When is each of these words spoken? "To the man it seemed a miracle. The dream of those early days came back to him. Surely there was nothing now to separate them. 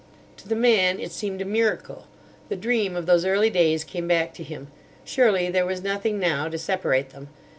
"To 0.37 0.47
the 0.47 0.55
man 0.55 0.99
it 0.99 1.11
seemed 1.11 1.43
a 1.43 1.45
miracle. 1.45 2.07
The 2.49 2.55
dream 2.55 2.95
of 2.95 3.05
those 3.05 3.23
early 3.23 3.51
days 3.51 3.83
came 3.83 4.07
back 4.07 4.33
to 4.33 4.43
him. 4.43 4.69
Surely 5.05 5.51
there 5.51 5.63
was 5.67 5.83
nothing 5.83 6.17
now 6.17 6.47
to 6.49 6.57
separate 6.57 7.11
them. 7.11 7.27